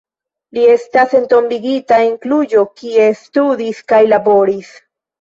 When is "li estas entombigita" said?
0.57-2.01